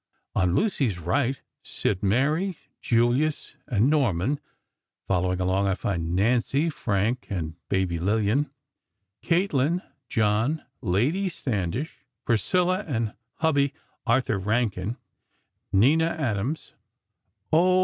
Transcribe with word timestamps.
On 0.33 0.55
Lucy's 0.55 0.97
right 0.97 1.39
sit 1.61 2.01
Mary, 2.01 2.57
Julius 2.81 3.53
and 3.67 3.87
Norman; 3.87 4.39
following 5.07 5.39
along, 5.39 5.67
I 5.67 5.75
find 5.75 6.15
Nancy, 6.15 6.71
Frank 6.71 7.27
and 7.29 7.53
Baby 7.69 7.99
Lillian, 7.99 8.49
Kathlyn, 9.21 9.83
John, 10.09 10.63
Lady 10.81 11.29
Standish, 11.29 11.99
Priscilla 12.25 12.83
and 12.87 13.13
Hubby 13.41 13.75
Arthur 14.07 14.39
Rankin; 14.39 14.97
Nina 15.71 16.07
Adams, 16.07 16.73
Oh! 17.53 17.79